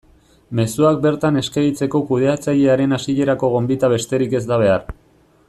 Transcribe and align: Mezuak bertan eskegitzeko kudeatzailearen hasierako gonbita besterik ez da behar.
Mezuak 0.59 0.95
bertan 1.03 1.37
eskegitzeko 1.41 2.01
kudeatzailearen 2.07 2.99
hasierako 2.99 3.51
gonbita 3.57 3.93
besterik 3.95 4.35
ez 4.41 4.43
da 4.55 4.61
behar. 4.65 4.91